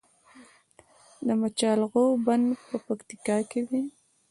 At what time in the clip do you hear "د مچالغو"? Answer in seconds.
1.25-2.03